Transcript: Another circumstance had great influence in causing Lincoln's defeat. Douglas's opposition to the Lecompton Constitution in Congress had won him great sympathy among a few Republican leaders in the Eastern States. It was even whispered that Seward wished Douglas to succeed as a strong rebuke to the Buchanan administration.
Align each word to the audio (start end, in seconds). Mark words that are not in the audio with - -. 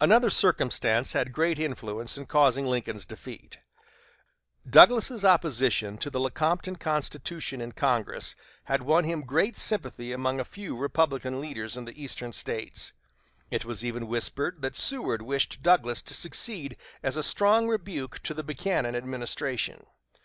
Another 0.00 0.30
circumstance 0.30 1.12
had 1.12 1.32
great 1.32 1.56
influence 1.56 2.18
in 2.18 2.26
causing 2.26 2.66
Lincoln's 2.66 3.06
defeat. 3.06 3.58
Douglas's 4.68 5.24
opposition 5.24 5.96
to 5.98 6.10
the 6.10 6.18
Lecompton 6.18 6.74
Constitution 6.74 7.60
in 7.60 7.70
Congress 7.70 8.34
had 8.64 8.82
won 8.82 9.04
him 9.04 9.20
great 9.22 9.56
sympathy 9.56 10.10
among 10.12 10.40
a 10.40 10.44
few 10.44 10.76
Republican 10.76 11.40
leaders 11.40 11.76
in 11.76 11.84
the 11.84 11.94
Eastern 12.02 12.32
States. 12.32 12.94
It 13.48 13.64
was 13.64 13.84
even 13.84 14.08
whispered 14.08 14.60
that 14.62 14.74
Seward 14.74 15.22
wished 15.22 15.62
Douglas 15.62 16.02
to 16.02 16.14
succeed 16.14 16.76
as 17.00 17.16
a 17.16 17.22
strong 17.22 17.68
rebuke 17.68 18.18
to 18.24 18.34
the 18.34 18.42
Buchanan 18.42 18.96
administration. 18.96 19.86